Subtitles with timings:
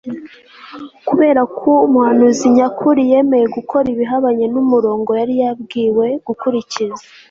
[1.07, 7.01] Kubera ko umuhanuzi nyakuri yemeye gukora ibihabanye numurongo yari yabwiwe gukurikiza